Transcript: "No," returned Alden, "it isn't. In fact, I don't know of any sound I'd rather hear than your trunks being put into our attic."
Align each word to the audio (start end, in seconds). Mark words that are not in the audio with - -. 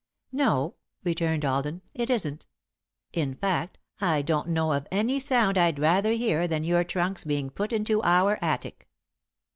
"No," 0.31 0.77
returned 1.03 1.45
Alden, 1.45 1.83
"it 1.93 2.09
isn't. 2.09 2.47
In 3.13 3.35
fact, 3.35 3.77
I 3.99 4.23
don't 4.23 4.47
know 4.47 4.73
of 4.73 4.87
any 4.91 5.19
sound 5.19 5.59
I'd 5.59 5.77
rather 5.77 6.13
hear 6.13 6.47
than 6.47 6.63
your 6.63 6.83
trunks 6.83 7.23
being 7.23 7.51
put 7.51 7.71
into 7.71 8.01
our 8.01 8.39
attic." 8.41 8.89